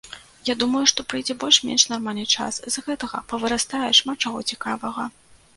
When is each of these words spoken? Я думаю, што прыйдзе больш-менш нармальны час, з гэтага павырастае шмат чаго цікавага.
Я 0.49 0.53
думаю, 0.61 0.79
што 0.91 1.03
прыйдзе 1.11 1.35
больш-менш 1.43 1.85
нармальны 1.93 2.25
час, 2.37 2.53
з 2.77 2.85
гэтага 2.87 3.23
павырастае 3.35 3.85
шмат 3.99 4.17
чаго 4.27 4.39
цікавага. 4.51 5.11